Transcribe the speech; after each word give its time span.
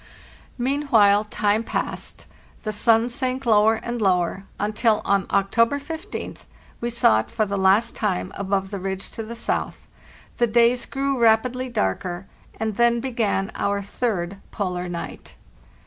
Meanwhile 0.57 1.25
time 1.25 1.63
passed. 1.63 2.25
The 2.63 2.73
sun 2.73 3.07
sank 3.11 3.45
lower 3.45 3.75
and 3.75 4.01
lower, 4.01 4.45
until 4.59 5.03
on 5.05 5.27
October 5.29 5.79
15th 5.79 6.45
we 6.79 6.89
saw 6.89 7.19
it 7.19 7.29
for 7.29 7.45
the 7.45 7.55
last 7.55 7.95
time 7.95 8.31
above 8.33 8.71
the 8.71 8.79
ridge 8.79 9.11
to 9.11 9.21
the 9.21 9.35
south; 9.35 9.87
the 10.37 10.47
days 10.47 10.87
grew 10.87 11.19
rapidly 11.19 11.69
darker, 11.69 12.25
and 12.59 12.77
then 12.77 12.99
began 12.99 13.51
our 13.53 13.83
third 13.83 14.39
polar 14.49 14.89
night. 14.89 15.35